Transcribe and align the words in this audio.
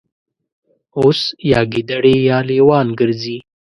اوس 0.97 1.19
یا 1.51 1.59
ګیدړې 1.73 2.15
یا 2.29 2.37
لېوان 2.47 2.87
ګرځي 2.99 3.37